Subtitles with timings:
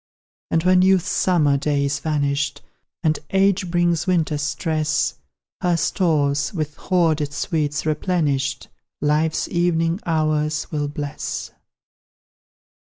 [0.49, 2.63] And when Youth's summer day is vanished,
[3.03, 5.13] And Age brings Winter's stress,
[5.61, 8.67] Her stores, with hoarded sweets replenished,
[8.99, 11.51] Life's evening hours will bless.